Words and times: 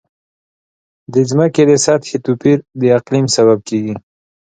د 1.13 1.15
ځمکې 1.29 1.63
د 1.69 1.71
سطحې 1.85 2.17
توپیر 2.25 2.57
د 2.81 2.83
اقلیم 2.97 3.25
سبب 3.35 3.59
کېږي. 3.69 3.95